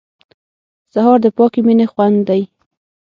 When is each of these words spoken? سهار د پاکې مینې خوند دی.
سهار 0.93 1.17
د 1.25 1.27
پاکې 1.37 1.59
مینې 1.65 1.85
خوند 1.91 2.17
دی. 2.29 2.41